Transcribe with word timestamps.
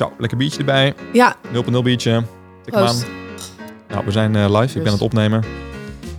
Zo, 0.00 0.12
lekker 0.18 0.38
biertje 0.38 0.58
erbij. 0.58 0.94
Ja, 1.12 1.36
0.0 1.52 1.82
biertje. 1.82 2.14
Aan. 2.14 2.24
Proost. 2.64 3.06
Nou, 3.88 4.04
we 4.04 4.10
zijn 4.10 4.36
eh, 4.36 4.60
live. 4.60 4.76
Ik 4.76 4.82
ben 4.82 4.86
aan 4.86 4.92
het 4.92 5.00
opnemen. 5.00 5.44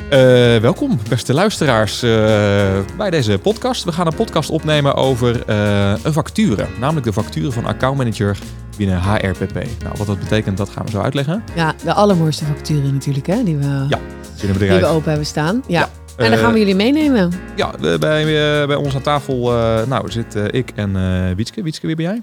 Eh, 0.10 0.20
welkom, 0.57 1.00
beste 1.10 1.34
luisteraars, 1.34 2.04
eh, 2.04 2.09
bij 2.98 3.09
deze 3.09 3.38
podcast. 3.38 3.84
We 3.84 3.91
gaan 3.91 4.07
een 4.07 4.16
podcast 4.16 4.50
opnemen 4.50 4.96
over 4.96 5.50
een 6.05 6.14
vacature. 6.14 6.66
Namelijk 6.80 7.05
de 7.05 7.14
vacature 7.14 7.52
van 7.52 7.66
accountmanager 7.66 8.38
binnen 8.78 9.02
HRPP. 9.02 9.54
Nou, 9.54 9.98
wat 9.98 10.07
dat 10.07 10.20
betekent, 10.20 10.57
dat 10.57 10.70
gaan 10.70 10.86
we 10.86 10.91
zo 10.91 11.02
uitleggen. 11.02 11.43
ja, 11.55 11.73
de 11.84 11.93
allermooiste 11.93 12.45
facturen 12.45 12.93
natuurlijk, 12.93 13.27
hè, 13.27 13.43
die 13.43 13.57
we, 13.57 13.86
Ja, 13.89 14.00
die 14.36 14.70
we 14.70 14.86
open 14.86 15.09
hebben 15.09 15.27
staan. 15.27 15.63
Ja. 15.68 15.79
Ja, 16.18 16.23
en 16.23 16.32
dan 16.32 16.39
gaan 16.39 16.54
we 16.54 16.59
jullie 16.59 16.75
meenemen. 16.75 17.32
Ja, 17.55 17.71
bij, 17.79 18.25
bij 18.68 18.75
ons 18.75 18.95
aan 18.95 19.02
tafel 19.02 19.52
nou, 19.88 20.11
zitten 20.11 20.54
ik 20.54 20.71
en 20.75 20.93
Wietske. 21.36 21.63
Wietske, 21.63 21.88
wie 21.88 21.95
ben 21.95 22.05
jij? 22.05 22.21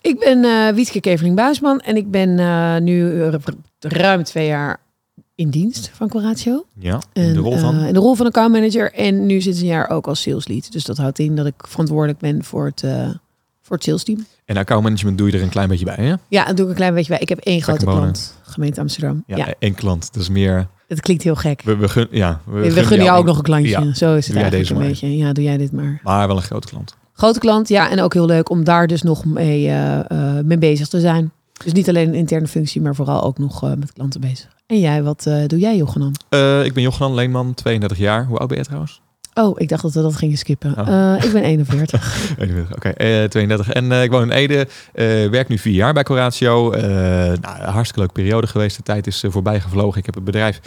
Ik 0.00 0.18
ben 0.18 0.44
eh 0.44 0.74
Wietke 0.74 1.00
Keveling-Buisman 1.00 1.80
en 1.80 1.96
ik 1.96 2.10
ben 2.10 2.38
eh, 2.38 2.76
nu 2.76 3.22
eh, 3.22 3.34
ruim 3.78 4.22
twee 4.24 4.46
jaar 4.46 4.80
in 5.34 5.50
dienst 5.50 5.90
van 5.94 6.08
Coratio. 6.08 6.64
Ja, 6.78 7.00
in 7.12 7.22
En, 7.22 7.32
de 7.32 7.38
rol 7.40 7.56
van. 7.56 7.84
in 7.84 7.92
de 7.92 7.98
rol 7.98 8.14
van 8.14 8.26
accountmanager 8.26 8.92
en 8.92 9.26
nu 9.26 9.40
sinds 9.40 9.60
een 9.60 9.66
jaar 9.66 9.90
ook 9.90 10.06
als 10.06 10.22
sales 10.22 10.48
lead. 10.48 10.72
Dus 10.72 10.84
dat 10.84 10.96
houdt 10.96 11.18
in 11.18 11.36
dat 11.36 11.46
ik 11.46 11.54
verantwoordelijk 11.56 12.18
ben 12.18 12.44
voor 12.44 12.64
het, 12.66 12.84
voor 13.62 13.76
het 13.76 13.84
sales 13.84 14.04
team. 14.04 14.26
En 14.44 14.56
accountmanagement 14.56 15.18
doe 15.18 15.30
je 15.30 15.36
er 15.36 15.42
een 15.42 15.48
klein 15.48 15.68
beetje 15.68 15.84
bij, 15.84 15.96
hè? 15.98 16.14
Ja, 16.28 16.46
en 16.46 16.54
doe 16.54 16.64
ik 16.64 16.70
een 16.70 16.76
klein 16.76 16.94
beetje 16.94 17.10
bij. 17.10 17.18
Ik 17.20 17.28
heb 17.28 17.38
één 17.38 17.62
grote 17.62 17.84
klant, 17.84 18.34
gemeente 18.42 18.80
Amsterdam. 18.80 19.22
Ja, 19.26 19.36
Ja, 19.36 19.54
één 19.58 19.74
klant. 19.74 20.12
Dat 20.12 20.22
is 20.22 20.28
meer... 20.28 20.68
het 20.88 21.00
klinkt 21.00 21.22
heel 21.22 21.34
gek. 21.34 21.62
We, 21.62 21.76
we, 21.76 21.88
gun, 21.88 22.08
ja, 22.10 22.40
we, 22.44 22.72
We, 22.72 22.84
gunnen 22.84 23.06
jou 23.06 23.18
ook 23.18 23.26
nog 23.26 23.36
een 23.36 23.42
klantje. 23.42 23.70
Ja. 23.70 23.94
Zo 23.94 24.14
is 24.14 24.26
het 24.26 24.36
eigenlijk 24.36 24.70
een 24.70 24.78
beetje. 24.78 25.16
Ja, 25.16 25.32
doe 25.32 25.44
jij 25.44 25.56
dit 25.56 25.72
maar. 25.72 26.00
Maar 26.02 26.26
wel 26.26 26.36
een 26.36 26.42
grote 26.42 26.68
klant. 26.68 26.96
Grote 27.20 27.38
klant, 27.38 27.68
ja. 27.68 27.90
En 27.90 28.00
ook 28.00 28.14
heel 28.14 28.26
leuk 28.26 28.50
om 28.50 28.64
daar 28.64 28.86
dus 28.86 29.02
nog 29.02 29.24
mee, 29.24 29.66
eh, 29.66 29.98
eh, 30.10 30.44
mee 30.44 30.58
bezig 30.58 30.88
te 30.88 31.00
zijn. 31.00 31.32
Dus 31.64 31.72
niet 31.72 31.88
alleen 31.88 32.08
een 32.08 32.14
interne 32.14 32.46
functie, 32.46 32.80
maar 32.80 32.94
vooral 32.94 33.22
ook 33.22 33.38
nog 33.38 33.62
eh, 33.62 33.72
met 33.78 33.92
klanten 33.92 34.20
bezig. 34.20 34.48
En 34.66 34.80
jij, 34.80 35.02
wat 35.02 35.26
eh, 35.26 35.46
doe 35.46 35.58
jij, 35.58 35.76
Jochenan? 35.76 36.14
Ik 36.64 36.72
ben 36.72 36.82
Jochenan 36.82 37.14
Leenman, 37.14 37.54
32 37.54 37.98
jaar. 37.98 38.26
Hoe 38.26 38.38
oud 38.38 38.48
ben 38.48 38.58
je 38.58 38.64
trouwens? 38.64 39.00
Oh, 39.34 39.60
ik 39.60 39.68
dacht 39.68 39.82
dat 39.82 39.92
we 39.92 40.02
dat 40.02 40.16
gingen 40.16 40.38
skippen. 40.38 40.78
Oh. 40.78 41.24
Ik 41.24 41.32
ben 41.32 41.42
41. 41.42 42.34
31, 42.38 42.74
Oké, 42.76 42.88
eh, 42.88 43.24
32. 43.24 43.70
En 43.70 43.92
ik 43.92 44.10
woon 44.10 44.22
in 44.22 44.30
Ede. 44.30 44.66
werk 45.30 45.48
nu 45.48 45.58
vier 45.58 45.74
jaar 45.74 45.92
bij 45.92 46.02
Coratio. 46.02 46.70
Nou, 46.70 47.60
hartstikke 47.62 47.98
leuke 47.98 48.12
periode 48.12 48.46
geweest. 48.46 48.76
De 48.76 48.82
tijd 48.82 49.06
is 49.06 49.24
voorbij 49.28 49.60
gevlogen. 49.60 49.98
Ik 49.98 50.06
heb 50.06 50.14
het 50.14 50.24
bedrijf 50.24 50.60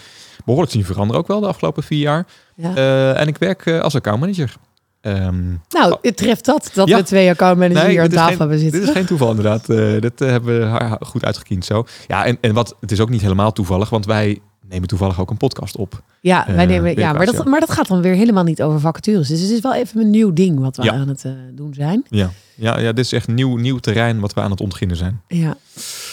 behoorlijk 0.45 0.71
zien 0.73 0.85
veranderen 0.85 1.21
ook 1.21 1.27
wel 1.27 1.39
de 1.39 1.47
afgelopen 1.47 1.83
vier 1.83 1.99
jaar. 1.99 2.25
Ja. 2.55 3.13
En 3.13 3.27
ik 3.27 3.37
werk 3.37 3.67
als 3.67 3.95
accountmanager. 3.95 4.55
Ehm, 5.03 5.43
nou, 5.69 5.97
het 6.01 6.17
treft 6.17 6.45
dat, 6.45 6.71
dat 6.73 6.87
Ja. 6.87 6.97
we 6.97 7.03
twee 7.03 7.29
accountmanagers 7.29 7.83
Nee, 7.85 7.91
hier 7.91 8.01
aan 8.01 8.09
tafel 8.09 8.27
geen- 8.29 8.37
hebben 8.37 8.59
zitten. 8.59 8.79
Dit 8.79 8.89
is 8.89 8.95
geen 8.95 9.05
toeval 9.05 9.29
inderdaad. 9.29 9.69
Eh 9.69 10.01
dit 10.01 10.21
eh, 10.21 10.29
hebben 10.29 10.71
we 10.73 10.97
goed 11.05 11.25
uitgekiend 11.25 11.65
zo. 11.65 11.85
Ja, 12.07 12.25
en, 12.25 12.37
en 12.41 12.53
wat, 12.53 12.75
het 12.79 12.91
is 12.91 12.99
ook 12.99 13.09
niet 13.09 13.21
helemaal 13.21 13.51
toevallig, 13.51 13.89
want 13.89 14.05
wij 14.05 14.39
nemen 14.69 14.87
toevallig 14.87 15.19
ook 15.19 15.29
een 15.29 15.37
podcast 15.37 15.75
op. 15.77 16.01
Ja, 16.21 16.45
wij 16.47 16.55
Eh, 16.57 16.67
nemen, 16.67 16.95
ja 16.99 17.13
maar, 17.13 17.25
dat, 17.25 17.45
maar 17.45 17.59
dat 17.59 17.71
gaat 17.71 17.87
dan 17.87 18.01
weer 18.01 18.13
helemaal 18.13 18.43
niet 18.43 18.61
over 18.63 18.79
vacatures. 18.79 19.27
Dus 19.27 19.39
het 19.41 19.49
is 19.49 19.59
wel 19.59 19.73
even 19.73 20.01
een 20.01 20.09
nieuw 20.09 20.33
ding 20.33 20.59
wat 20.59 20.77
we 20.77 20.83
Ja. 20.83 20.93
aan 20.93 21.07
het 21.07 21.25
doen 21.53 21.73
zijn. 21.73 22.03
Ja, 22.09 22.29
ja, 22.55 22.79
ja 22.79 22.91
dit 22.91 23.05
is 23.05 23.11
echt 23.13 23.27
nieuw, 23.27 23.55
nieuw 23.55 23.77
terrein 23.77 24.19
wat 24.19 24.33
we 24.33 24.41
aan 24.41 24.51
het 24.51 24.61
ontginnen 24.61 24.97
zijn. 24.97 25.21
Ja. 25.27 25.57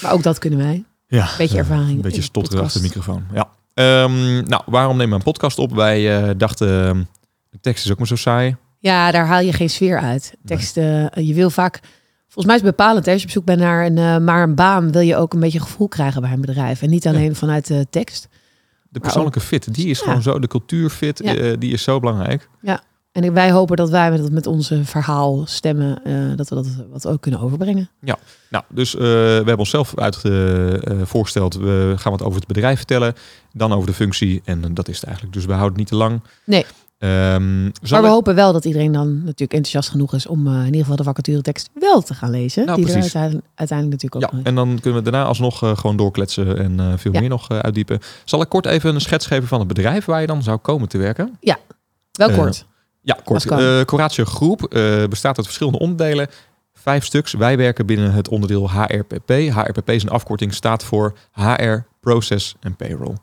Maar 0.02 0.12
ook 0.12 0.22
dat 0.22 0.38
kunnen 0.38 0.58
wij. 0.58 0.84
Ja, 1.06 1.28
Beetje 1.38 1.58
ervaring 1.58 1.90
Een 1.90 2.00
beetje 2.00 2.22
stotteren 2.22 2.64
achter 2.64 2.80
de 2.80 2.86
microfoon. 2.86 3.24
Ja. 3.34 3.48
Ehm, 3.74 4.42
nou, 4.48 4.62
waarom 4.66 4.96
nemen 4.96 5.10
we 5.10 5.16
een 5.16 5.32
podcast 5.32 5.58
op? 5.58 5.72
Wij 5.74 6.36
dachten, 6.36 6.84
ehm, 6.86 7.02
de 7.50 7.58
tekst 7.60 7.84
is 7.84 7.90
ook 7.90 7.98
maar 7.98 8.06
zo 8.06 8.16
saai. 8.16 8.56
Ja, 8.80 9.10
daar 9.10 9.26
haal 9.26 9.40
je 9.40 9.52
geen 9.52 9.70
sfeer 9.70 9.98
uit. 9.98 10.34
Teksten, 10.44 11.10
eh, 11.12 11.26
je 11.26 11.34
wil 11.34 11.50
vaak... 11.50 11.80
Volgens 12.24 12.46
mij 12.46 12.54
is 12.56 12.62
het 12.62 12.76
bepalend. 12.76 13.06
Hè? 13.06 13.12
Als 13.12 13.20
je 13.20 13.26
op 13.26 13.32
zoek 13.32 13.44
bent 13.44 13.60
naar 13.60 13.86
een, 13.86 13.98
eh, 13.98 14.18
maar 14.18 14.42
een 14.42 14.54
baan... 14.54 14.92
wil 14.92 15.00
je 15.00 15.16
ook 15.16 15.32
een 15.32 15.40
beetje 15.40 15.60
gevoel 15.60 15.88
krijgen 15.88 16.22
bij 16.22 16.32
een 16.32 16.40
bedrijf. 16.40 16.82
En 16.82 16.90
niet 16.90 17.06
alleen 17.06 17.34
vanuit 17.34 17.66
de 17.66 17.86
tekst. 17.90 18.28
De 18.88 19.00
persoonlijke 19.00 19.40
fit, 19.40 19.74
die 19.74 19.86
is 19.86 19.98
Ja. 19.98 20.04
gewoon 20.04 20.22
zo, 20.22 20.38
de 20.38 20.46
cultuurfit, 20.46 21.20
Ja. 21.24 21.34
eh, 21.34 21.52
die 21.58 21.72
is 21.72 21.82
zo 21.82 22.00
belangrijk. 22.00 22.48
En 23.12 23.32
wij 23.32 23.50
hopen 23.50 23.76
dat 23.76 23.90
wij 23.90 24.10
met, 24.10 24.32
met 24.32 24.46
onze 24.46 24.84
verhaal 24.84 25.42
stemmen... 25.46 26.02
dat 26.36 26.48
we 26.48 26.54
dat 26.54 26.66
wat 26.90 27.06
ook 27.06 27.20
kunnen 27.20 27.40
overbrengen. 27.40 27.90
Nou, 28.48 28.64
dus 28.68 28.94
we 28.94 29.32
hebben 29.34 29.58
onszelf 29.58 29.94
voorgesteld, 31.02 31.54
we 31.54 31.94
gaan 31.96 32.12
wat 32.12 32.22
over 32.22 32.38
het 32.38 32.46
bedrijf 32.46 32.76
vertellen, 32.76 33.14
dan 33.52 33.72
over 33.72 33.86
de 33.86 33.94
functie 33.94 34.42
en 34.44 34.74
dat 34.74 34.88
is 34.88 34.94
het 34.96 35.04
eigenlijk. 35.04 35.34
Dus 35.34 35.44
we 35.44 35.52
houden 35.52 35.70
het 35.70 35.78
niet 35.78 35.88
te 35.88 35.96
lang. 35.96 36.20
Nee. 36.44 36.66
Ehm, 37.00 37.62
Maar 37.64 38.02
we 38.02 38.08
hopen 38.08 38.34
wel 38.34 38.52
dat 38.52 38.64
iedereen 38.64 38.92
dan 38.92 39.14
natuurlijk 39.14 39.52
enthousiast 39.52 39.88
genoeg 39.88 40.14
is... 40.14 40.26
om 40.26 40.46
eh, 40.46 40.52
in 40.52 40.64
ieder 40.64 40.80
geval 40.80 40.96
de 40.96 41.02
vacaturetekst 41.02 41.70
wel 41.74 42.00
te 42.02 42.14
gaan 42.14 42.30
lezen. 42.30 42.66
Nou, 42.66 42.84
die 42.84 42.94
er 42.94 43.00
uiteindelijk, 43.00 43.46
uiteindelijk 43.54 44.02
natuurlijk 44.02 44.34
ook... 44.34 44.40
Ja, 44.40 44.48
en 44.48 44.54
dan 44.54 44.78
kunnen 44.80 45.04
we 45.04 45.10
daarna 45.10 45.26
alsnog 45.26 45.62
eh, 45.62 45.76
gewoon 45.76 45.96
doorkletsen 45.96 46.58
en 46.58 46.80
eh, 46.80 46.92
veel 46.96 47.12
Ja. 47.12 47.20
meer 47.20 47.28
nog 47.28 47.48
uitdiepen. 47.48 47.98
Zal 48.24 48.42
ik 48.42 48.48
kort 48.48 48.66
even 48.66 48.94
een 48.94 49.00
schets 49.00 49.26
geven 49.26 49.48
van 49.48 49.58
het 49.58 49.68
bedrijf 49.68 50.04
waar 50.04 50.20
je 50.20 50.26
dan 50.26 50.42
zou 50.42 50.58
komen 50.58 50.88
te 50.88 50.98
werken? 50.98 51.38
wel 52.12 52.28
eh, 52.28 52.36
kort. 52.36 52.66
Ja, 53.02 53.18
kort. 53.24 53.46
Eh 53.46 53.80
Coratio 53.80 54.24
Groep 54.24 54.60
bestaat 55.08 55.36
uit 55.36 55.46
verschillende 55.46 55.78
onderdelen. 55.78 56.28
Vijf 56.72 57.04
stuks. 57.04 57.32
Wij 57.32 57.56
werken 57.56 57.86
binnen 57.86 58.12
het 58.12 58.28
onderdeel 58.28 58.70
HRPP. 58.70 59.30
HRPP 59.30 59.90
is 59.90 60.02
een 60.02 60.08
afkorting, 60.08 60.54
staat 60.54 60.84
voor 60.84 61.16
HR, 61.32 61.76
Process 62.00 62.54
en 62.60 62.76
Payroll. 62.76 63.14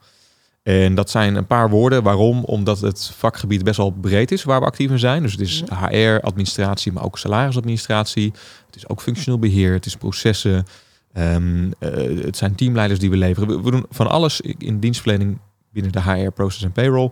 En 0.68 0.96
dat 0.96 1.10
zijn 1.10 1.36
een 1.36 1.46
paar 1.46 1.70
woorden. 1.70 2.04
Waarom? 2.04 2.44
Omdat 2.44 2.80
het 2.80 3.12
vakgebied 3.18 3.64
best 3.64 3.78
wel 3.78 3.92
breed 3.92 4.32
is 4.32 4.44
waar 4.44 4.60
we 4.60 4.66
actief 4.66 4.92
in 4.92 5.00
zijn. 5.00 5.22
Dus 5.22 5.32
het 5.32 5.42
is 5.42 5.64
HR, 5.70 6.20
administratie, 6.22 6.92
maar 6.92 7.04
ook 7.04 7.18
salarisadministratie. 7.18 8.34
Het 8.66 8.76
is 8.76 8.90
ook 8.90 9.02
functioneel 9.02 9.40
beheer. 9.40 9.74
Het 9.74 9.86
is 9.86 9.96
processen. 9.96 10.66
Ehm, 11.14 11.72
eh, 11.80 12.24
het 12.24 12.38
zijn 12.38 12.56
teamleiders 12.56 13.00
die 13.00 13.10
we 13.10 13.18
leveren. 13.18 13.48
We, 13.48 13.62
we 13.62 13.72
doen 13.72 13.86
van 13.90 14.10
alles 14.10 14.42
in 14.42 14.80
dienstverlening 14.80 15.38
binnen 15.72 15.92
de 15.92 16.02
HR, 16.02 16.30
Process 16.30 16.64
en 16.64 16.72
Payroll. 16.72 17.12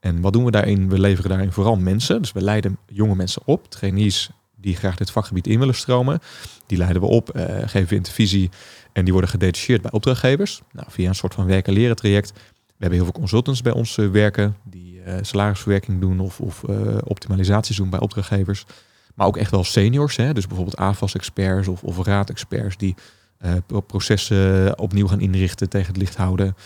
En 0.00 0.20
wat 0.20 0.32
doen 0.32 0.44
we 0.44 0.50
daarin? 0.50 0.88
We 0.88 0.98
leveren 0.98 1.30
daarin 1.30 1.52
vooral 1.52 1.76
mensen. 1.76 2.20
Dus 2.20 2.32
we 2.32 2.42
leiden 2.42 2.78
jonge 2.86 3.14
mensen 3.14 3.42
op. 3.44 3.70
Trainees 3.70 4.30
die 4.56 4.76
graag 4.76 4.96
dit 4.96 5.10
vakgebied 5.10 5.46
in 5.46 5.58
willen 5.58 5.74
stromen. 5.74 6.18
Die 6.66 6.78
leiden 6.78 7.02
we 7.02 7.08
op, 7.08 7.30
eh, 7.30 7.44
geven 7.68 7.88
we 7.88 7.94
intervisie. 7.94 8.50
En 8.92 9.02
die 9.04 9.12
worden 9.12 9.30
gedetacheerd 9.30 9.82
bij 9.82 9.90
opdrachtgevers. 9.92 10.60
Nou, 10.72 10.86
via 10.90 11.08
een 11.08 11.14
soort 11.14 11.34
van 11.34 11.46
werken-leren 11.46 11.96
traject. 11.96 12.32
We 12.80 12.86
hebben 12.86 13.04
heel 13.04 13.12
veel 13.12 13.20
consultants 13.20 13.62
bij 13.62 13.72
ons 13.72 13.98
eh, 13.98 14.10
werken. 14.10 14.56
Die 14.64 15.02
eh, 15.02 15.14
salarisverwerking 15.20 16.00
doen 16.00 16.20
of, 16.20 16.40
of 16.40 16.64
eh, 16.64 16.96
optimalisaties 17.04 17.76
doen 17.76 17.90
bij 17.90 18.00
opdrachtgevers. 18.00 18.64
Maar 19.14 19.26
ook 19.26 19.36
echt 19.36 19.50
wel 19.50 19.64
seniors. 19.64 20.16
Hè? 20.16 20.32
Dus 20.32 20.46
bijvoorbeeld 20.46 20.76
AFAS-experts 20.76 21.68
of, 21.68 21.82
of 21.82 22.06
raad-experts. 22.06 22.76
Die 22.76 22.94
pro- 23.66 23.80
processen 23.80 24.78
opnieuw 24.78 25.06
gaan 25.06 25.20
inrichten, 25.20 25.68
tegen 25.68 25.86
het 25.86 25.96
licht 25.96 26.16
houden. 26.16 26.56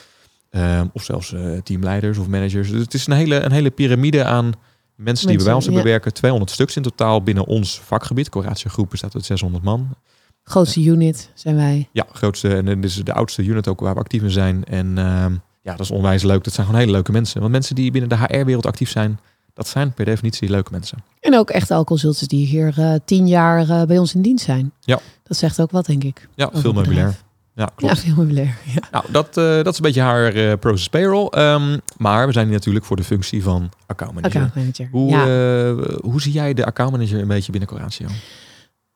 Ehm, 0.51 0.87
of 0.93 1.03
zelfs 1.03 1.35
teamleiders 1.63 2.19
of 2.19 2.29
managers. 2.29 2.71
Dus 2.71 2.81
het 2.81 2.95
is 2.95 3.07
een 3.07 3.13
hele, 3.13 3.41
een 3.41 3.53
hele 3.53 3.71
piramide 3.71 4.25
aan 4.25 4.53
mensen 4.95 5.27
die 5.29 5.39
we 5.39 5.45
bij 5.45 5.53
ons 5.53 5.65
hebben 5.65 5.83
ja. 5.83 5.89
werken. 5.89 6.13
200 6.13 6.51
stuks 6.51 6.77
in 6.77 6.83
totaal 6.83 7.23
binnen 7.23 7.47
ons 7.47 7.81
vakgebied. 7.81 8.29
Coratio 8.29 8.71
Groep 8.71 8.91
bestaat 8.91 9.15
uit 9.15 9.25
600 9.25 9.65
man. 9.65 9.97
Grootste 10.43 10.83
unit 10.83 11.31
zijn 11.35 11.57
wij. 11.57 11.89
Ja, 11.93 12.07
grootste 12.13 12.57
en 12.57 12.65
dit 12.65 12.85
is 12.85 13.05
de 13.05 13.13
oudste 13.13 13.45
unit 13.45 13.69
ook 13.69 13.81
waar 13.81 13.95
we 13.95 14.01
actief 14.01 14.23
in 14.23 14.31
zijn. 14.31 14.65
En 14.65 14.99
ehm, 14.99 15.35
ja, 15.65 15.71
dat 15.71 15.81
is 15.81 15.91
onwijs 15.91 16.23
leuk. 16.23 16.45
Dat 16.45 16.53
zijn 16.53 16.67
gewoon 16.67 16.81
hele 16.81 16.93
leuke 16.93 17.13
mensen. 17.13 17.41
Want 17.41 17.53
mensen 17.53 17.75
die 17.75 17.91
binnen 17.91 18.11
de 18.11 18.17
HR-wereld 18.17 18.67
actief 18.67 18.91
zijn, 18.91 19.21
dat 19.55 19.69
zijn 19.69 19.93
per 19.93 20.05
definitie 20.05 20.51
leuke 20.51 20.71
mensen. 20.71 20.99
En 21.21 21.37
ook 21.39 21.51
echt 21.51 21.71
al 21.71 21.85
consultants 21.85 22.29
die 22.29 22.47
hier 22.47 22.75
eh, 22.79 22.95
tien 23.05 23.29
jaar 23.29 23.69
eh, 23.69 23.83
bij 23.83 23.99
ons 23.99 24.15
in 24.15 24.23
dienst 24.23 24.45
zijn. 24.45 24.73
Ja. 24.81 24.99
Dat 25.23 25.37
zegt 25.37 25.61
ook 25.61 25.71
wat, 25.71 25.87
denk 25.87 26.05
ik. 26.05 26.29
Ja, 26.35 26.51
veel 26.53 26.73
meubilair. 26.73 27.15
Ja, 27.55 27.71
klopt. 27.75 27.97
Ja, 27.97 28.01
veel 28.03 28.15
meubilair. 28.17 28.57
Ja. 28.75 28.89
Nou, 28.91 29.05
dat, 29.11 29.27
eh, 29.27 29.45
dat 29.45 29.67
is 29.67 29.77
een 29.77 29.83
beetje 29.83 30.01
haar 30.01 30.59
process 30.59 30.89
payroll. 30.89 31.27
Ehm, 31.29 31.79
maar 31.97 32.27
we 32.27 32.33
zijn 32.33 32.47
hier 32.47 32.55
natuurlijk 32.55 32.85
voor 32.85 32.97
de 32.97 33.05
functie 33.05 33.43
van 33.43 33.71
account 33.87 34.15
manager. 34.15 34.41
Account 34.41 34.55
manager. 34.55 34.89
Hoe, 34.91 35.11
ja. 35.11 35.99
hoe 36.01 36.21
zie 36.21 36.33
jij 36.33 36.55
de 36.55 36.65
account 36.65 36.91
manager 36.91 37.21
een 37.21 37.29
beetje 37.29 37.51
binnen 37.51 37.69
Coratio? 37.69 38.07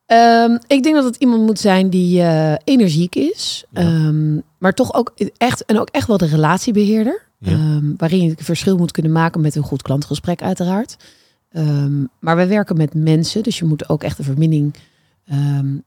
Ehm, 0.08 0.58
ik 0.66 0.82
denk 0.82 0.94
dat 0.94 1.04
het 1.04 1.16
iemand 1.16 1.42
moet 1.42 1.60
zijn 1.60 1.90
die 1.90 2.20
eh, 2.22 2.54
energiek 2.64 3.14
is. 3.14 3.64
Ja. 3.70 3.80
Ehm, 3.80 4.40
maar 4.58 4.74
toch 4.74 4.94
ook 4.94 5.14
echt, 5.36 5.64
en 5.64 5.80
ook 5.80 5.88
echt 5.88 6.06
wel 6.06 6.18
de 6.18 6.26
relatiebeheerder. 6.26 7.22
Ja. 7.38 7.50
Ehm, 7.50 7.84
waarin 7.96 8.22
je 8.22 8.30
het 8.30 8.44
verschil 8.44 8.76
moet 8.76 8.92
kunnen 8.92 9.12
maken 9.12 9.40
met 9.40 9.54
een 9.54 9.62
goed 9.62 9.82
klantgesprek 9.82 10.42
uiteraard. 10.42 10.96
Maar 12.20 12.36
wij 12.36 12.48
werken 12.48 12.76
met 12.76 12.94
mensen. 12.94 13.42
Dus 13.42 13.58
je 13.58 13.64
moet 13.64 13.88
ook 13.88 14.02
echt 14.02 14.16
de 14.16 14.22
verbinding 14.22 14.74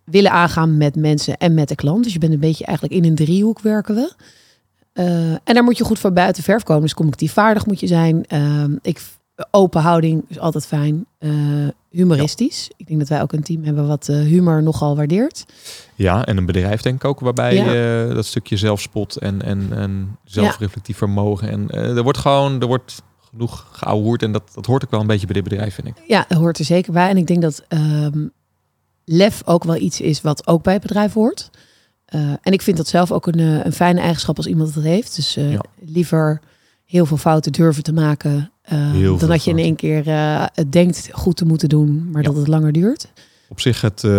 willen 0.03 0.31
aangaan 0.31 0.77
met 0.77 0.95
mensen 0.95 1.37
en 1.37 1.53
met 1.53 1.67
de 1.67 1.75
klant. 1.75 2.03
Dus 2.03 2.13
je 2.13 2.19
bent 2.19 2.33
een 2.33 2.39
beetje 2.39 2.65
eigenlijk 2.65 2.97
in 2.97 3.09
een 3.09 3.15
driehoek 3.15 3.59
werken 3.59 3.95
we. 3.95 4.13
Eh, 4.93 5.31
en 5.31 5.53
daar 5.53 5.63
moet 5.63 5.77
je 5.77 5.83
goed 5.83 5.99
voor 5.99 6.13
buiten 6.13 6.43
verf 6.43 6.63
komen. 6.63 6.81
Dus 6.81 6.93
communicatief 6.93 7.33
vaardig 7.33 7.65
moet 7.65 7.79
je 7.79 7.87
zijn. 7.87 8.25
Ik, 8.81 9.01
open 9.51 9.81
houding 9.81 10.23
is 10.27 10.39
altijd 10.39 10.65
fijn. 10.65 11.05
Eh, 11.17 11.31
humoristisch. 11.91 12.69
Ik 12.77 12.87
denk 12.87 12.99
dat 12.99 13.07
wij 13.09 13.21
ook 13.21 13.33
een 13.33 13.43
team 13.43 13.63
hebben 13.63 13.87
wat 13.87 14.09
eh, 14.09 14.15
humor 14.15 14.63
nogal 14.63 14.95
waardeert. 14.95 15.45
Ja, 15.95 16.25
en 16.25 16.37
een 16.37 16.45
bedrijf 16.45 16.81
denk 16.81 16.95
ik 16.95 17.05
ook, 17.05 17.19
waarbij 17.19 17.55
Ja. 17.55 17.71
je 17.71 18.11
dat 18.13 18.25
stukje 18.25 18.57
zelfspot 18.57 19.15
en, 19.15 19.41
en, 19.41 19.67
en 19.71 20.17
zelfreflectief 20.23 20.97
vermogen. 20.97 21.49
En 21.49 21.69
eh, 21.69 21.97
er 21.97 22.03
wordt 22.03 22.17
gewoon, 22.17 22.61
er 22.61 22.67
wordt 22.67 23.01
genoeg 23.29 23.67
geouwehoerd 23.71 24.23
en 24.23 24.31
dat, 24.31 24.51
dat 24.53 24.65
hoort 24.65 24.83
ook 24.83 24.91
wel 24.91 24.99
een 24.99 25.07
beetje 25.07 25.25
bij 25.25 25.35
dit 25.35 25.43
bedrijf, 25.43 25.73
vind 25.73 25.87
ik. 25.87 25.93
Ja, 26.07 26.25
dat 26.27 26.37
hoort 26.37 26.59
er 26.59 26.65
zeker 26.65 26.93
bij. 26.93 27.09
En 27.09 27.17
ik 27.17 27.27
denk 27.27 27.41
dat 27.41 27.63
ehm, 27.67 28.27
lef 29.05 29.41
ook 29.45 29.63
wel 29.63 29.75
iets 29.75 30.01
is 30.01 30.21
wat 30.21 30.47
ook 30.47 30.63
bij 30.63 30.73
het 30.73 30.81
bedrijf 30.81 31.13
hoort. 31.13 31.49
Uh, 32.15 32.21
en 32.41 32.53
ik 32.53 32.61
vind 32.61 32.77
dat 32.77 32.87
zelf 32.87 33.11
ook 33.11 33.27
een, 33.27 33.39
een 33.39 33.73
fijne 33.73 33.99
eigenschap 33.99 34.37
als 34.37 34.45
iemand 34.45 34.73
dat 34.73 34.83
heeft. 34.83 35.15
Dus 35.15 35.37
uh, 35.37 35.51
ja. 35.51 35.63
liever 35.79 36.41
heel 36.91 37.05
veel 37.05 37.17
fouten 37.17 37.51
durven 37.51 37.83
te 37.83 37.93
maken. 37.93 38.51
dan 39.19 39.29
dat 39.29 39.43
je 39.43 39.51
in 39.51 39.57
één 39.57 39.75
keer 39.75 40.03
het 40.53 40.71
denkt 40.71 41.09
goed 41.11 41.37
te 41.37 41.45
moeten 41.45 41.69
doen, 41.69 42.09
maar 42.11 42.21
ja. 42.21 42.27
dat 42.27 42.37
het 42.37 42.47
langer 42.47 42.71
duurt. 42.71 43.11
Op 43.49 43.59
zich 43.59 43.81
het, 43.81 44.03
uh, 44.03 44.11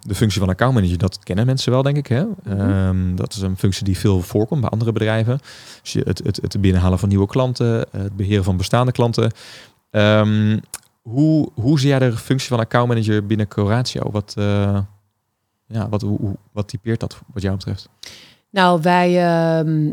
de 0.00 0.14
functie 0.14 0.40
van 0.40 0.48
accountmanager, 0.48 0.98
dat 0.98 1.18
kennen 1.18 1.46
mensen 1.46 1.72
wel, 1.72 1.82
denk 1.82 1.96
ik. 1.96 2.06
Hè? 2.06 2.24
Mm 2.24 2.36
-hmm. 2.44 3.16
dat 3.16 3.34
is 3.34 3.40
een 3.40 3.56
functie 3.56 3.84
die 3.84 3.98
veel 3.98 4.20
voorkomt 4.20 4.60
bij 4.60 4.70
andere 4.70 4.92
bedrijven. 4.92 5.38
Dus 5.82 5.92
je, 5.92 6.02
het, 6.04 6.20
het, 6.24 6.38
het 6.42 6.60
binnenhalen 6.60 6.98
van 6.98 7.08
nieuwe 7.08 7.26
klanten, 7.26 7.86
het 7.90 8.16
beheren 8.16 8.44
van 8.44 8.56
bestaande 8.56 8.92
klanten. 8.92 9.32
Um, 9.90 10.60
hoe, 11.02 11.48
hoe 11.54 11.80
zie 11.80 11.88
jij 11.88 11.98
de 11.98 12.16
functie 12.16 12.48
van 12.48 12.58
accountmanager 12.58 13.26
binnen 13.26 13.48
Coratio? 13.48 14.10
Wat, 14.10 14.34
uh, 14.38 14.78
ja, 15.66 15.88
wat, 15.88 16.02
hoe, 16.02 16.36
wat 16.52 16.68
typeert 16.68 17.00
dat 17.00 17.18
wat 17.32 17.42
jou 17.42 17.56
betreft? 17.56 17.88
Nou, 18.50 18.80
wij, 18.82 19.10
uh, 19.64 19.92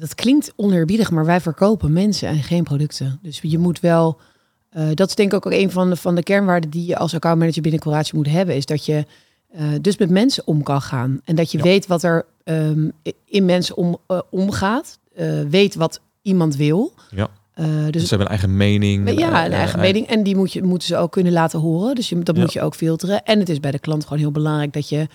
dat 0.00 0.14
klinkt 0.14 0.52
oneerbiedig, 0.56 1.10
maar 1.10 1.24
wij 1.24 1.40
verkopen 1.40 1.92
mensen 1.92 2.28
en 2.28 2.42
geen 2.42 2.64
producten. 2.64 3.18
Dus 3.22 3.38
je 3.42 3.58
moet 3.58 3.80
wel, 3.80 4.18
uh, 4.76 4.88
dat 4.94 5.08
is 5.08 5.14
denk 5.14 5.32
ik 5.32 5.46
ook 5.46 5.52
een 5.52 5.70
van 5.70 5.90
de, 5.90 5.96
van 5.96 6.14
de 6.14 6.22
kernwaarden 6.22 6.70
die 6.70 6.86
je 6.86 6.96
als 6.96 7.14
accountmanager 7.14 7.62
binnen 7.62 7.80
Coratio 7.80 8.18
moet 8.18 8.28
hebben, 8.28 8.56
is 8.56 8.66
dat 8.66 8.86
je 8.86 9.04
uh, 9.54 9.62
dus 9.80 9.96
met 9.96 10.10
mensen 10.10 10.46
om 10.46 10.62
kan 10.62 10.82
gaan. 10.82 11.20
En 11.24 11.34
dat 11.34 11.50
je 11.50 11.58
ja. 11.58 11.64
weet 11.64 11.86
wat 11.86 12.02
er 12.02 12.26
um, 12.44 12.92
in 13.24 13.44
mensen 13.44 13.76
om, 13.76 13.98
omgaat, 14.30 14.98
weet 15.48 15.74
wat 15.74 16.00
iemand 16.22 16.56
wil. 16.56 16.92
Ja. 17.10 17.28
Uh, 17.56 17.66
dus, 17.90 18.02
ze 18.02 18.08
hebben 18.08 18.26
een 18.26 18.32
eigen 18.32 18.56
mening. 18.56 19.18
Ja, 19.18 19.46
een 19.46 19.52
eigen 19.52 19.80
mening. 19.80 20.06
En 20.06 20.22
die 20.22 20.36
moet 20.36 20.52
je, 20.52 20.62
moeten 20.62 20.88
ze 20.88 20.96
ook 20.96 21.12
kunnen 21.12 21.32
laten 21.32 21.60
horen. 21.60 21.94
Dus 21.94 22.08
je, 22.08 22.18
dat 22.18 22.36
ja. 22.36 22.42
moet 22.42 22.52
je 22.52 22.62
ook 22.62 22.74
filteren. 22.74 23.24
En 23.24 23.38
het 23.38 23.48
is 23.48 23.60
bij 23.60 23.70
de 23.70 23.78
klant 23.78 24.02
gewoon 24.02 24.18
heel 24.18 24.30
belangrijk 24.30 24.72
dat 24.72 24.88
je 24.88 25.06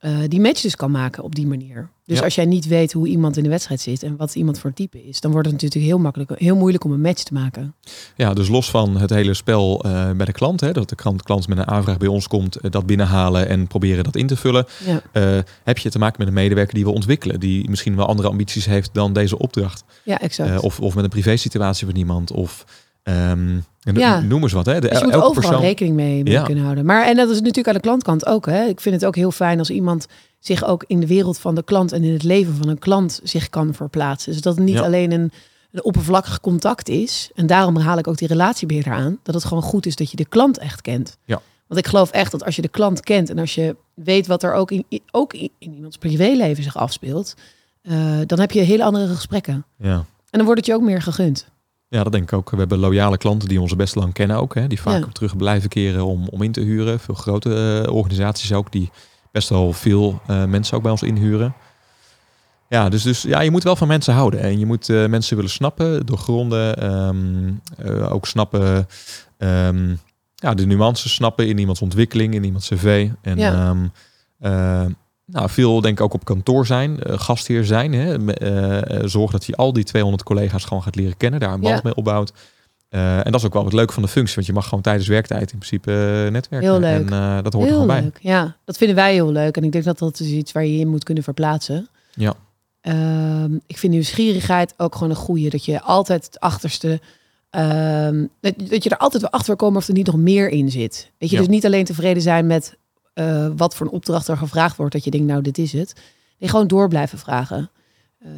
uh, 0.00 0.18
die 0.28 0.40
matches 0.40 0.76
kan 0.76 0.90
maken 0.90 1.22
op 1.22 1.34
die 1.34 1.46
manier. 1.46 1.90
Dus 2.10 2.18
ja. 2.18 2.24
als 2.24 2.34
jij 2.34 2.44
niet 2.44 2.66
weet 2.66 2.92
hoe 2.92 3.08
iemand 3.08 3.36
in 3.36 3.42
de 3.42 3.48
wedstrijd 3.48 3.80
zit 3.80 4.02
en 4.02 4.16
wat 4.16 4.34
iemand 4.34 4.58
voor 4.58 4.72
type 4.72 5.08
is, 5.08 5.20
dan 5.20 5.30
wordt 5.30 5.46
het 5.46 5.62
natuurlijk 5.62 5.90
heel 5.90 5.98
makkelijk, 5.98 6.30
heel 6.34 6.56
moeilijk 6.56 6.84
om 6.84 6.92
een 6.92 7.00
match 7.00 7.22
te 7.22 7.34
maken. 7.34 7.74
Ja, 8.16 8.34
dus 8.34 8.48
los 8.48 8.70
van 8.70 8.96
het 8.96 9.10
hele 9.10 9.34
spel 9.34 9.86
uh, 9.86 10.10
bij 10.10 10.26
de 10.26 10.32
klant, 10.32 10.60
hè, 10.60 10.72
dat 10.72 10.88
de 10.88 10.94
klant, 10.94 11.22
klant 11.22 11.48
met 11.48 11.58
een 11.58 11.66
aanvraag 11.66 11.98
bij 11.98 12.08
ons 12.08 12.28
komt, 12.28 12.56
uh, 12.56 12.70
dat 12.70 12.86
binnenhalen 12.86 13.48
en 13.48 13.66
proberen 13.66 14.04
dat 14.04 14.16
in 14.16 14.26
te 14.26 14.36
vullen, 14.36 14.66
ja. 14.86 15.42
heb 15.64 15.78
je 15.78 15.90
te 15.90 15.98
maken 15.98 16.16
met 16.18 16.28
een 16.28 16.34
medewerker 16.34 16.74
die 16.74 16.84
we 16.84 16.90
ontwikkelen, 16.90 17.40
die 17.40 17.68
misschien 17.68 17.96
wel 17.96 18.06
andere 18.06 18.28
ambities 18.28 18.66
heeft 18.66 18.90
dan 18.92 19.12
deze 19.12 19.38
opdracht. 19.38 19.84
Ja, 20.04 20.20
exact. 20.20 20.60
of, 20.60 20.80
of 20.80 20.94
met 20.94 21.04
een 21.04 21.10
privé 21.10 21.36
situatie 21.36 21.86
van 21.86 21.96
iemand, 21.96 22.32
of 22.32 22.64
Um, 23.04 23.64
ja. 23.80 24.20
Noem 24.20 24.42
eens 24.42 24.52
wat. 24.52 24.66
Hè? 24.66 24.80
De, 24.80 24.88
dus 24.88 24.98
je 24.98 25.04
moet 25.04 25.14
overal 25.14 25.32
persoon... 25.32 25.60
rekening 25.60 25.96
mee, 25.96 26.22
mee 26.22 26.32
ja. 26.32 26.42
kunnen 26.42 26.64
houden. 26.64 26.84
Maar 26.84 27.06
en 27.06 27.16
dat 27.16 27.28
is 27.28 27.36
natuurlijk 27.36 27.68
aan 27.68 27.74
de 27.74 27.80
klantkant 27.80 28.26
ook. 28.26 28.46
Hè? 28.46 28.64
Ik 28.64 28.80
vind 28.80 28.94
het 28.94 29.04
ook 29.04 29.16
heel 29.16 29.30
fijn 29.30 29.58
als 29.58 29.70
iemand 29.70 30.06
zich 30.40 30.64
ook 30.64 30.84
in 30.86 31.00
de 31.00 31.06
wereld 31.06 31.38
van 31.38 31.54
de 31.54 31.62
klant 31.62 31.92
en 31.92 32.04
in 32.04 32.12
het 32.12 32.22
leven 32.22 32.54
van 32.54 32.68
een 32.68 32.78
klant 32.78 33.20
zich 33.22 33.48
kan 33.48 33.74
verplaatsen. 33.74 34.32
Dus 34.32 34.40
dat 34.40 34.56
het 34.56 34.64
niet 34.64 34.74
ja. 34.74 34.82
alleen 34.82 35.12
een, 35.12 35.32
een 35.72 35.84
oppervlakkig 35.84 36.40
contact 36.40 36.88
is. 36.88 37.30
En 37.34 37.46
daarom 37.46 37.76
haal 37.76 37.98
ik 37.98 38.06
ook 38.06 38.18
die 38.18 38.28
relatiebeheerder 38.28 38.92
aan. 38.92 39.18
Dat 39.22 39.34
het 39.34 39.44
gewoon 39.44 39.62
goed 39.62 39.86
is 39.86 39.96
dat 39.96 40.10
je 40.10 40.16
de 40.16 40.24
klant 40.24 40.58
echt 40.58 40.80
kent. 40.80 41.16
Ja. 41.24 41.40
Want 41.66 41.80
ik 41.80 41.86
geloof 41.86 42.10
echt 42.10 42.30
dat 42.30 42.44
als 42.44 42.56
je 42.56 42.62
de 42.62 42.68
klant 42.68 43.00
kent 43.00 43.30
en 43.30 43.38
als 43.38 43.54
je 43.54 43.76
weet 43.94 44.26
wat 44.26 44.42
er 44.42 44.54
ook 44.54 44.70
in, 44.70 44.84
ook 45.10 45.32
in, 45.32 45.50
in 45.58 45.74
iemands 45.74 45.96
privéleven 45.96 46.62
zich 46.62 46.76
afspeelt, 46.76 47.34
uh, 47.82 48.18
dan 48.26 48.40
heb 48.40 48.50
je 48.50 48.60
hele 48.60 48.84
andere 48.84 49.14
gesprekken. 49.14 49.64
Ja. 49.78 49.94
En 50.30 50.38
dan 50.38 50.44
wordt 50.44 50.60
het 50.60 50.68
je 50.68 50.74
ook 50.74 50.82
meer 50.82 51.02
gegund. 51.02 51.48
Ja, 51.88 52.02
dat 52.02 52.12
denk 52.12 52.24
ik 52.24 52.32
ook. 52.32 52.50
We 52.50 52.56
hebben 52.56 52.78
loyale 52.78 53.18
klanten 53.18 53.48
die 53.48 53.60
ons 53.60 53.76
best 53.76 53.94
lang 53.94 54.12
kennen 54.12 54.36
ook. 54.36 54.54
Hè, 54.54 54.66
die 54.66 54.80
vaak 54.80 55.04
ja. 55.04 55.12
terug 55.12 55.36
blijven 55.36 55.68
keren 55.68 56.04
om, 56.04 56.28
om 56.28 56.42
in 56.42 56.52
te 56.52 56.60
huren. 56.60 57.00
Veel 57.00 57.14
grote 57.14 57.82
uh, 57.86 57.94
organisaties 57.94 58.52
ook 58.52 58.72
die 58.72 58.90
best 59.32 59.48
wel 59.48 59.72
veel 59.72 60.20
uh, 60.30 60.44
mensen 60.44 60.76
ook 60.76 60.82
bij 60.82 60.90
ons 60.90 61.02
inhuren. 61.02 61.54
Ja, 62.68 62.88
dus, 62.88 63.02
dus 63.02 63.22
ja, 63.22 63.40
je 63.40 63.50
moet 63.50 63.62
wel 63.62 63.76
van 63.76 63.88
mensen 63.88 64.14
houden. 64.14 64.40
En 64.40 64.58
je 64.58 64.66
moet 64.66 64.88
uh, 64.88 65.06
mensen 65.06 65.36
willen 65.36 65.50
snappen, 65.50 66.06
doorgronden. 66.06 66.94
Um, 67.06 67.60
ook 68.10 68.26
snappen, 68.26 68.88
um, 69.38 69.98
ja, 70.34 70.54
de 70.54 70.66
nuances 70.66 71.14
snappen 71.14 71.48
in 71.48 71.58
iemands 71.58 71.82
ontwikkeling, 71.82 72.34
in 72.34 72.44
iemands 72.44 72.68
cv. 72.68 73.08
En 73.22 73.38
ja. 73.38 73.68
um, 73.68 73.92
nou, 75.24 75.50
veel 75.50 75.80
denk 75.80 75.98
ik 75.98 76.04
ook 76.04 76.14
op 76.14 76.24
kantoor 76.24 76.66
zijn, 76.66 76.98
gastheer 77.00 77.64
zijn. 77.64 77.92
Hè. 77.92 79.08
Zorg 79.08 79.30
dat 79.30 79.46
hij 79.46 79.54
al 79.54 79.72
die 79.72 79.84
200 79.84 80.22
collega's 80.22 80.64
gewoon 80.64 80.82
gaat 80.82 80.96
leren 80.96 81.16
kennen, 81.16 81.40
daar 81.40 81.52
een 81.52 81.60
band 81.60 81.74
ja. 81.74 81.80
mee 81.84 81.94
opbouwt. 81.94 82.32
Uh, 82.90 83.16
en 83.16 83.32
dat 83.32 83.34
is 83.34 83.46
ook 83.46 83.52
wel 83.52 83.64
het 83.64 83.72
leuke 83.72 83.92
van 83.92 84.02
de 84.02 84.08
functie, 84.08 84.34
want 84.34 84.46
je 84.46 84.52
mag 84.52 84.64
gewoon 84.64 84.82
tijdens 84.82 85.08
werktijd 85.08 85.52
in 85.52 85.58
principe 85.58 85.90
netwerken. 86.32 86.70
Heel 86.70 86.80
leuk. 86.80 87.10
En 87.10 87.42
dat 87.42 87.52
hoort 87.52 87.66
heel 87.66 87.74
er 87.74 87.80
gewoon 87.80 88.02
leuk. 88.02 88.18
bij. 88.22 88.32
Ja, 88.32 88.56
dat 88.64 88.76
vinden 88.76 88.96
wij 88.96 89.12
heel 89.12 89.32
leuk. 89.32 89.56
En 89.56 89.64
ik 89.64 89.72
denk 89.72 89.84
dat 89.84 89.98
dat 89.98 90.20
is 90.20 90.28
iets 90.28 90.52
waar 90.52 90.64
je 90.64 90.78
in 90.78 90.88
moet 90.88 91.04
kunnen 91.04 91.24
verplaatsen. 91.24 91.88
Ja. 92.14 92.34
Uh, 92.82 93.44
ik 93.66 93.78
vind 93.78 93.92
nieuwsgierigheid 93.92 94.74
ook 94.76 94.94
gewoon 94.94 95.10
een 95.10 95.16
goede. 95.16 95.48
Dat 95.48 95.64
je 95.64 95.80
altijd 95.80 96.24
het 96.24 96.40
achterste... 96.40 97.00
Uh, 97.56 98.08
dat, 98.40 98.54
dat, 98.56 98.84
je 98.84 98.90
er 98.90 98.96
altijd 98.96 99.22
wel 99.22 99.30
achter 99.30 99.46
wil 99.46 99.56
komen 99.56 99.80
of 99.80 99.88
er 99.88 99.94
niet 99.94 100.06
nog 100.06 100.16
meer 100.16 100.48
in 100.48 100.70
zit. 100.70 101.10
Weet 101.18 101.30
je, 101.30 101.36
ja. 101.36 101.42
dus 101.42 101.50
niet 101.50 101.66
alleen 101.66 101.84
tevreden 101.84 102.22
zijn 102.22 102.46
met 102.46 102.76
wat 103.56 103.74
voor 103.74 103.86
een 103.86 103.92
opdracht 103.92 104.28
er 104.28 104.36
gevraagd 104.36 104.76
wordt, 104.76 104.92
dat 104.92 105.04
je 105.04 105.10
denkt, 105.10 105.26
nou, 105.26 105.42
dit 105.42 105.58
is 105.58 105.72
het. 105.72 105.94
Nee, 106.38 106.48
gewoon 106.48 106.66
door 106.66 106.88
blijven 106.88 107.18
vragen. 107.18 107.70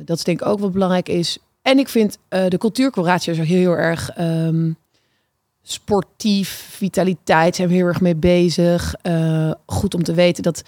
Dat 0.05 0.17
is 0.17 0.25
denk 0.25 0.41
ik 0.41 0.47
ook 0.47 0.59
wat 0.59 0.73
belangrijk 0.73 1.09
is. 1.09 1.39
En 1.62 1.79
ik 1.79 1.88
vind 1.88 2.19
uh, 2.29 2.49
de 2.49 2.59
cultuurcoratio 2.59 3.35
zo 3.35 3.43
heel, 3.43 3.59
heel 3.59 3.76
erg 3.76 4.19
um, 4.19 4.76
sportief, 5.62 6.67
vitaliteit 6.70 7.56
zijn 7.56 7.69
we 7.69 7.75
heel 7.75 7.87
erg 7.87 8.00
mee 8.00 8.17
bezig. 8.17 8.94
goed 9.67 9.94
om 9.94 10.03
te 10.03 10.14
weten 10.14 10.43
dat 10.43 10.62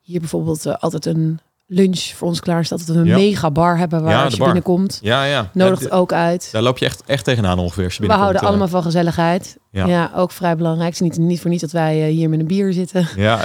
hier 0.00 0.20
bijvoorbeeld 0.20 0.80
altijd 0.80 1.06
een 1.06 1.40
lunch 1.66 2.00
voor 2.00 2.28
ons 2.28 2.40
klaar 2.40 2.64
staat. 2.64 2.86
Dat 2.86 2.96
we 2.96 3.02
een 3.02 3.06
ja. 3.06 3.16
mega 3.16 3.50
bar 3.50 3.78
hebben 3.78 4.02
waar 4.02 4.12
ja, 4.12 4.24
als 4.24 4.32
je 4.32 4.38
bar. 4.38 4.46
binnenkomt. 4.46 4.98
Ja, 5.02 5.24
ja. 5.24 5.50
Nodigt 5.52 5.82
ja, 5.82 5.88
ook 5.88 6.12
uit. 6.12 6.48
Daar 6.52 6.62
loop 6.62 6.78
je 6.78 6.84
echt, 6.84 7.02
echt 7.06 7.24
tegenaan 7.24 7.58
ongeveer. 7.58 7.84
Als 7.84 7.96
je 7.96 8.06
we 8.06 8.12
houden 8.12 8.42
allemaal 8.42 8.68
van 8.68 8.82
gezelligheid. 8.82 9.56
Ja. 9.70 10.12
ook 10.14 10.30
vrij 10.30 10.56
belangrijk. 10.56 10.98
Het 10.98 11.02
is 11.02 11.16
niet, 11.16 11.26
niet 11.26 11.40
voor 11.40 11.50
niets 11.50 11.62
dat 11.62 11.72
wij 11.72 12.08
hier 12.08 12.28
met 12.28 12.40
een 12.40 12.46
bier 12.46 12.72
zitten. 12.72 13.08
Ja, 13.16 13.40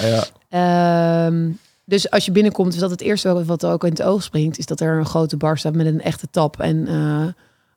ja. 0.49 1.25
um, 1.25 1.59
dus 1.91 2.09
als 2.09 2.25
je 2.25 2.31
binnenkomt, 2.31 2.73
is 2.73 2.79
dat 2.79 2.89
het 2.89 3.01
eerste 3.01 3.45
wat 3.45 3.65
ook 3.65 3.83
in 3.83 3.89
het 3.89 4.03
oog 4.03 4.23
springt, 4.23 4.57
is 4.57 4.65
dat 4.65 4.79
er 4.79 4.97
een 4.99 5.05
grote 5.05 5.37
bar 5.37 5.57
staat 5.57 5.75
met 5.75 5.85
een 5.85 6.01
echte 6.01 6.27
tap 6.29 6.59
en 6.59 6.89
uh, 6.89 7.25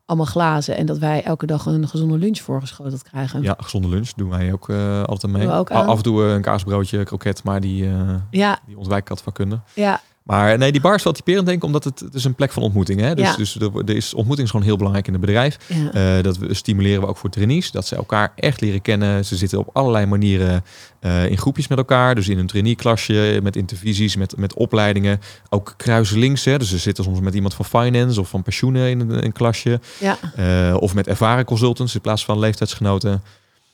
allemaal 0.06 0.26
glazen. 0.26 0.76
En 0.76 0.86
dat 0.86 0.98
wij 0.98 1.22
elke 1.22 1.46
dag 1.46 1.66
een 1.66 1.88
gezonde 1.88 2.18
lunch 2.18 2.38
voorgeschoteld 2.38 3.02
krijgen. 3.02 3.42
Ja, 3.42 3.56
gezonde 3.58 3.88
lunch 3.88 4.10
doen 4.10 4.28
wij 4.28 4.52
ook 4.52 4.68
uh, 4.68 5.02
altijd 5.02 5.32
mee. 5.32 5.50
Ook 5.50 5.70
Af 5.70 5.96
en 5.96 6.02
toe 6.02 6.22
een 6.22 6.42
kaasbroodje, 6.42 7.04
kroket, 7.04 7.44
maar 7.44 7.60
die, 7.60 7.90
ja. 8.30 8.58
die 8.66 8.78
ontwijk 8.78 9.10
ik 9.10 9.18
van 9.18 9.32
kunnen. 9.32 9.62
Ja, 9.74 10.00
maar 10.24 10.58
nee, 10.58 10.72
die 10.72 10.80
bar 10.80 10.94
is 10.94 11.02
wel 11.02 11.12
typerend 11.12 11.46
denk 11.46 11.58
ik, 11.58 11.64
omdat 11.64 11.84
het, 11.84 12.00
het 12.00 12.14
is 12.14 12.24
een 12.24 12.34
plek 12.34 12.52
van 12.52 12.62
ontmoeting. 12.62 13.00
Hè? 13.00 13.14
Dus, 13.14 13.26
ja. 13.26 13.36
dus 13.36 13.60
er, 13.60 13.70
er, 13.84 13.96
is 13.96 14.14
ontmoeting 14.14 14.46
is 14.46 14.50
gewoon 14.50 14.66
heel 14.66 14.76
belangrijk 14.76 15.06
in 15.06 15.12
het 15.12 15.22
bedrijf. 15.22 15.58
Ja. 15.66 16.16
Uh, 16.16 16.22
dat 16.22 16.38
we, 16.38 16.54
stimuleren 16.54 17.00
we 17.00 17.06
ook 17.06 17.16
voor 17.16 17.30
trainees, 17.30 17.70
dat 17.70 17.86
ze 17.86 17.96
elkaar 17.96 18.32
echt 18.36 18.60
leren 18.60 18.82
kennen. 18.82 19.24
Ze 19.24 19.36
zitten 19.36 19.58
op 19.58 19.70
allerlei 19.72 20.06
manieren 20.06 20.64
uh, 21.00 21.26
in 21.26 21.38
groepjes 21.38 21.68
met 21.68 21.78
elkaar. 21.78 22.14
Dus 22.14 22.28
in 22.28 22.38
een 22.38 22.46
traineeklasje, 22.46 23.40
met 23.42 23.56
intervisies, 23.56 24.16
met, 24.16 24.36
met 24.36 24.54
opleidingen. 24.54 25.20
Ook 25.48 25.74
kruiselings, 25.76 26.44
hè? 26.44 26.58
dus 26.58 26.68
ze 26.68 26.78
zitten 26.78 27.04
soms 27.04 27.20
met 27.20 27.34
iemand 27.34 27.54
van 27.54 27.64
finance 27.64 28.20
of 28.20 28.28
van 28.28 28.42
pensioenen 28.42 28.90
in 28.90 29.00
een, 29.00 29.24
een 29.24 29.32
klasje. 29.32 29.80
Ja. 30.00 30.18
Uh, 30.38 30.76
of 30.78 30.94
met 30.94 31.06
ervaren 31.06 31.44
consultants 31.44 31.94
in 31.94 32.00
plaats 32.00 32.24
van 32.24 32.38
leeftijdsgenoten. 32.38 33.22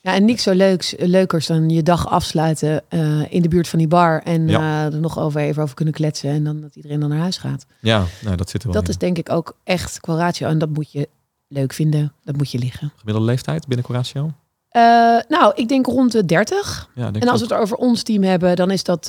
Ja, 0.01 0.13
en 0.13 0.25
niks 0.25 0.43
zo 0.43 0.53
leuks, 0.53 0.93
leukers 0.97 1.47
dan 1.47 1.69
je 1.69 1.83
dag 1.83 2.07
afsluiten 2.07 2.83
uh, 2.89 3.33
in 3.33 3.41
de 3.41 3.47
buurt 3.47 3.67
van 3.67 3.79
die 3.79 3.87
bar. 3.87 4.21
En 4.23 4.47
ja. 4.47 4.87
uh, 4.87 4.93
er 4.93 4.99
nog 4.99 5.19
over 5.19 5.41
even 5.41 5.63
over 5.63 5.75
kunnen 5.75 5.93
kletsen. 5.93 6.29
En 6.29 6.43
dan 6.43 6.61
dat 6.61 6.75
iedereen 6.75 6.99
dan 6.99 7.09
naar 7.09 7.19
huis 7.19 7.37
gaat. 7.37 7.65
Ja, 7.79 8.05
nou, 8.21 8.35
dat 8.35 8.49
zit 8.49 8.61
er 8.63 8.67
wel 8.67 8.75
Dat 8.75 8.83
in. 8.83 8.89
is 8.89 8.97
denk 8.97 9.17
ik 9.17 9.29
ook 9.29 9.55
echt 9.63 9.99
Coratio. 9.99 10.47
En 10.47 10.57
dat 10.57 10.69
moet 10.69 10.91
je 10.91 11.09
leuk 11.47 11.73
vinden. 11.73 12.13
Dat 12.23 12.37
moet 12.37 12.51
je 12.51 12.57
liggen. 12.59 12.91
Gemiddelde 12.95 13.29
leeftijd 13.29 13.67
binnen 13.67 13.85
Coratio? 13.85 14.23
Uh, 14.23 14.81
nou, 15.27 15.53
ik 15.55 15.67
denk 15.67 15.85
rond 15.85 16.11
de 16.11 16.25
30. 16.25 16.89
Ja, 16.95 17.11
en 17.11 17.27
als 17.27 17.41
we 17.41 17.47
het 17.47 17.61
over 17.61 17.77
ons 17.77 18.03
team 18.03 18.23
hebben, 18.23 18.55
dan 18.55 18.71
is 18.71 18.83
dat 18.83 19.05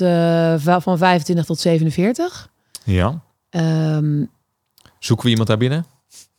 van 0.81 0.97
25 0.97 1.45
tot 1.45 1.59
47. 1.59 2.49
Ja. 2.83 3.21
Um, 3.49 4.29
Zoeken 4.99 5.25
we 5.25 5.31
iemand 5.31 5.47
daar 5.47 5.57
binnen? 5.57 5.85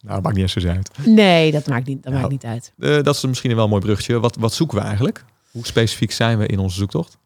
Nou, 0.04 0.16
dat 0.16 0.22
maakt 0.22 0.36
niet 0.36 0.54
eens 0.54 0.64
zo 0.64 0.68
uit. 0.68 0.90
Nee, 1.06 1.52
dat 1.52 1.66
maakt 1.66 1.86
niet, 1.86 2.02
dat 2.02 2.12
maakt 2.12 2.30
niet 2.30 2.44
uit. 2.44 2.72
Uh, 2.76 3.02
dat 3.02 3.14
is 3.14 3.24
misschien 3.24 3.54
wel 3.54 3.64
een 3.64 3.70
mooi 3.70 3.82
bruggetje. 3.82 4.20
Wat, 4.20 4.36
wat 4.36 4.52
zoeken 4.52 4.78
we 4.78 4.84
eigenlijk? 4.84 5.24
Hoe 5.50 5.66
specifiek 5.66 6.12
zijn 6.12 6.38
we 6.38 6.46
in 6.46 6.58
onze 6.58 6.76
zoektocht? 6.76 7.18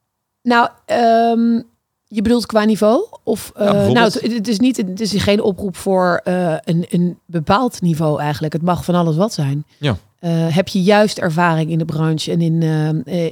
Nou, 0.43 0.69
ehm, 0.85 1.63
je 2.05 2.23
bedoelt 2.23 2.47
qua 2.47 2.65
niveau? 2.65 3.07
Of, 3.23 3.49
uh, 3.49 3.59
bijvoorbeeld. 3.59 3.95
nou, 3.95 4.13
het, 4.13 4.33
het 4.33 4.49
is 4.49 4.59
niet, 4.59 4.77
het 4.77 5.01
is 5.01 5.23
geen 5.23 5.43
oproep 5.43 5.77
voor 5.77 6.21
uh, 6.25 6.57
een, 6.65 6.87
een 6.89 7.19
bepaald 7.27 7.81
niveau 7.81 8.21
eigenlijk. 8.21 8.53
Het 8.53 8.63
mag 8.63 8.85
van 8.85 8.95
alles 8.95 9.17
wat 9.17 9.33
zijn. 9.33 9.65
Ja. 9.79 9.97
Heb 10.29 10.69
je 10.69 10.83
juist 10.83 11.19
ervaring 11.19 11.71
in 11.71 11.79
de 11.79 11.85
branche 11.85 12.33
en 12.33 12.41
in, 12.41 12.63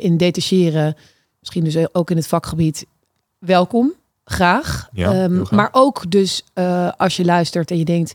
in 0.01 0.17
detacheren, 0.17 0.97
misschien 1.41 1.65
dus 1.65 1.95
ook 1.95 2.11
in 2.11 2.17
het 2.17 2.27
vakgebied, 2.27 2.87
welkom, 3.39 3.93
graag. 4.25 4.89
Ja, 4.93 5.25
um, 5.25 5.35
graag. 5.35 5.51
maar 5.51 5.69
ook 5.73 6.11
dus 6.11 6.45
als 6.97 7.17
je 7.17 7.25
luistert 7.25 7.71
en 7.71 7.79
je 7.79 7.85
denkt, 7.85 8.15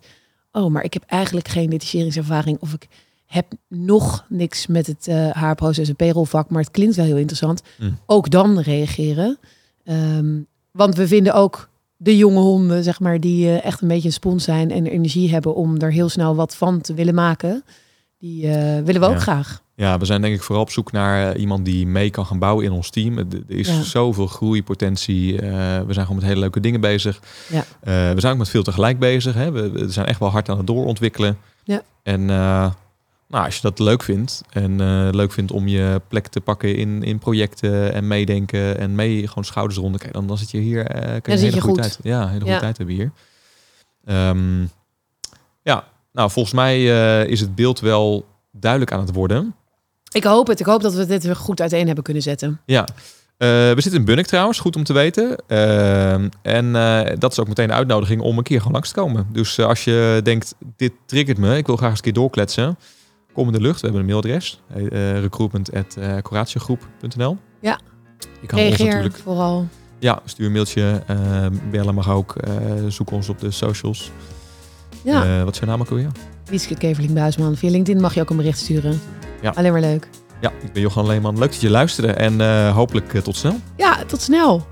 oh, 0.51 0.71
maar 0.71 0.83
ik 0.83 0.93
heb 0.93 1.03
eigenlijk 1.07 1.47
geen 1.47 1.69
detacheringservaring 1.69 2.57
of 2.59 2.73
ik 2.73 2.87
heb 3.25 3.45
nog 3.67 4.25
niks 4.29 4.67
met 4.67 4.87
het 4.87 5.07
eh 5.07 5.31
haarproces 5.31 5.89
en 5.89 5.95
payrollvak, 5.95 6.49
maar 6.49 6.61
het 6.61 6.71
klinkt 6.71 6.95
wel 6.95 7.05
heel 7.05 7.17
interessant. 7.17 7.61
Mm. 7.79 7.97
Ook 8.05 8.29
dan 8.29 8.59
reageren. 8.59 9.37
Ehm, 9.83 10.39
want 10.71 10.95
we 10.95 11.07
vinden 11.07 11.33
ook 11.33 11.69
de 11.97 12.17
jonge 12.17 12.39
honden, 12.39 12.83
zeg 12.83 12.99
maar, 12.99 13.19
die 13.19 13.47
eh, 13.47 13.65
echt 13.65 13.81
een 13.81 13.87
beetje 13.87 14.07
een 14.07 14.13
spons 14.13 14.43
zijn 14.43 14.71
en 14.71 14.85
energie 14.85 15.31
hebben 15.31 15.55
om 15.55 15.77
er 15.77 15.91
heel 15.91 16.09
snel 16.09 16.35
wat 16.35 16.55
van 16.55 16.81
te 16.81 16.93
willen 16.93 17.13
maken. 17.13 17.63
Die 18.17 18.47
eh, 18.47 18.83
willen 18.83 19.01
we 19.01 19.07
ook 19.07 19.21
graag. 19.21 19.63
Ja, 19.81 19.97
we 19.97 20.05
zijn 20.05 20.21
denk 20.21 20.35
ik 20.35 20.41
vooral 20.41 20.63
op 20.63 20.69
zoek 20.69 20.91
naar 20.91 21.31
eh, 21.33 21.41
iemand 21.41 21.65
die 21.65 21.87
mee 21.87 22.09
kan 22.09 22.25
gaan 22.25 22.39
bouwen 22.39 22.65
in 22.65 22.71
ons 22.71 22.89
team. 22.89 23.17
Er 23.17 23.25
is 23.47 23.67
Ja. 23.67 23.81
zoveel 23.81 24.27
groeipotentie. 24.27 25.41
Eh, 25.41 25.49
we 25.81 25.93
zijn 25.93 26.05
gewoon 26.05 26.15
met 26.15 26.25
hele 26.25 26.39
leuke 26.39 26.59
dingen 26.59 26.81
bezig. 26.81 27.19
Ja. 27.49 27.59
Eh, 27.79 28.13
we 28.13 28.19
zijn 28.19 28.31
ook 28.33 28.37
met 28.39 28.49
veel 28.49 28.63
tegelijk 28.63 28.99
bezig. 28.99 29.33
Hè. 29.33 29.51
We, 29.51 29.69
we 29.71 29.89
zijn 29.91 30.05
echt 30.05 30.19
wel 30.19 30.29
hard 30.29 30.49
aan 30.49 30.57
het 30.57 30.67
doorontwikkelen. 30.67 31.37
Ja. 31.63 31.81
En 32.03 32.25
nou, 32.25 33.45
als 33.45 33.55
je 33.55 33.61
dat 33.61 33.79
leuk 33.79 34.03
vindt 34.03 34.41
en 34.49 34.75
leuk 35.15 35.31
vindt 35.31 35.51
om 35.51 35.67
je 35.67 36.01
plek 36.07 36.27
te 36.27 36.41
pakken 36.41 36.75
in, 36.75 37.03
in 37.03 37.19
projecten 37.19 37.93
en 37.93 38.07
meedenken 38.07 38.77
en 38.77 38.95
mee 38.95 39.27
gewoon 39.27 39.45
schouders 39.45 39.77
eronder, 39.77 39.99
kijk, 40.01 40.13
dan, 40.13 40.27
dan 40.27 40.37
zit 40.37 40.51
je 40.51 40.57
hier. 40.57 40.83
kan 40.83 40.93
je 41.03 41.31
een 41.31 41.37
hele 41.37 41.51
goede 41.51 41.67
goed. 41.67 41.75
tijd. 41.75 41.99
Ja, 42.03 42.21
een 42.21 42.29
hele 42.29 42.41
goede 42.43 42.59
tijd 42.59 42.77
hebben 42.77 42.95
hier. 42.95 43.11
Ehm, 44.05 44.61
ja, 45.61 45.83
nou 46.11 46.31
volgens 46.31 46.53
mij 46.55 46.85
is 47.25 47.39
het 47.39 47.55
beeld 47.55 47.79
wel 47.79 48.25
duidelijk 48.51 48.91
aan 48.91 48.99
het 48.99 49.13
worden. 49.13 49.55
Ik 50.11 50.23
hoop 50.23 50.47
het. 50.47 50.59
Ik 50.59 50.65
hoop 50.65 50.81
dat 50.81 50.93
we 50.93 51.05
dit 51.05 51.23
weer 51.23 51.35
goed 51.35 51.61
uiteen 51.61 51.85
hebben 51.85 52.03
kunnen 52.03 52.23
zetten. 52.23 52.59
Ja. 52.65 52.87
Eh, 53.37 53.47
we 53.47 53.75
zitten 53.77 53.99
in 53.99 54.05
Bunnik 54.05 54.25
trouwens, 54.25 54.59
goed 54.59 54.75
om 54.75 54.83
te 54.83 54.93
weten. 54.93 55.35
Ehm, 55.47 56.29
en 56.41 56.75
eh, 56.75 57.15
dat 57.19 57.31
is 57.31 57.39
ook 57.39 57.47
meteen 57.47 57.67
de 57.67 57.73
uitnodiging 57.73 58.21
om 58.21 58.37
een 58.37 58.43
keer 58.43 58.57
gewoon 58.57 58.73
langs 58.73 58.87
te 58.89 58.95
komen. 58.95 59.27
Dus 59.31 59.57
eh, 59.57 59.65
als 59.65 59.83
je 59.83 60.19
denkt, 60.23 60.55
dit 60.75 60.91
triggert 61.05 61.37
me, 61.37 61.57
ik 61.57 61.65
wil 61.65 61.75
graag 61.75 61.89
eens 61.89 61.97
een 61.97 62.03
keer 62.03 62.13
doorkletsen. 62.13 62.77
Kom 63.33 63.47
in 63.47 63.53
de 63.53 63.61
lucht, 63.61 63.81
we 63.81 63.87
hebben 63.87 63.99
een 63.99 64.05
mailadres. 64.21 64.61
Recruitment.coratiegroep.nl 65.21 67.37
Ja. 67.61 67.79
Je 68.41 68.47
kan 68.47 68.59
ons 68.59 68.77
natuurlijk... 68.77 69.17
vooral. 69.23 69.67
Ja, 69.99 70.21
stuur 70.25 70.45
een 70.45 70.51
mailtje. 70.51 71.03
eh, 71.07 71.45
bellen 71.71 71.95
mag 71.95 72.09
ook. 72.09 72.35
eh, 72.35 72.51
zoek 72.87 73.11
ons 73.11 73.29
op 73.29 73.39
de 73.39 73.51
socials. 73.51 74.11
Ja, 75.03 75.23
Eh, 75.37 75.43
wat 75.43 75.57
je 75.57 75.65
naam 75.65 75.81
ook 75.81 75.89
alweer? 75.89 76.07
Wieske 76.45 76.75
Keverling 76.75 77.13
Buisman. 77.13 77.55
Via 77.55 77.69
LinkedIn 77.69 78.01
mag 78.01 78.13
je 78.13 78.21
ook 78.21 78.29
een 78.29 78.37
bericht 78.37 78.59
sturen. 78.59 79.01
Ja. 79.41 79.51
Alleen 79.55 79.71
maar 79.71 79.81
leuk. 79.81 80.07
Ja, 80.41 80.51
ik 80.61 80.73
ben 80.73 80.81
Johan 80.81 81.07
Leeman. 81.07 81.37
Leuk 81.39 81.51
dat 81.51 81.61
je 81.61 81.69
luisterde 81.69 82.13
en 82.13 82.41
eh, 82.41 82.75
hopelijk 82.75 83.13
eh, 83.13 83.21
tot 83.21 83.35
snel. 83.35 83.55
Ja, 83.77 83.97
tot 84.07 84.21
snel. 84.21 84.67